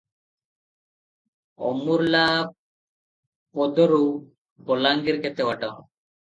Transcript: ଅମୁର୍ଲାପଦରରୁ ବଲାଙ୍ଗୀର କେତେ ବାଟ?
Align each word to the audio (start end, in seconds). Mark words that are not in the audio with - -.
ଅମୁର୍ଲାପଦରରୁ 1.71 4.01
ବଲାଙ୍ଗୀର 4.71 5.21
କେତେ 5.29 5.49
ବାଟ? 5.53 5.71